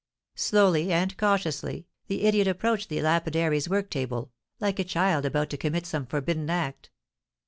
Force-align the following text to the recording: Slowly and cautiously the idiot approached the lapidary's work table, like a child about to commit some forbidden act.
Slowly 0.33 0.91
and 0.91 1.15
cautiously 1.15 1.85
the 2.07 2.23
idiot 2.23 2.47
approached 2.47 2.89
the 2.89 3.03
lapidary's 3.03 3.69
work 3.69 3.91
table, 3.91 4.31
like 4.59 4.79
a 4.79 4.83
child 4.83 5.25
about 5.25 5.51
to 5.51 5.57
commit 5.57 5.85
some 5.85 6.07
forbidden 6.07 6.49
act. 6.49 6.89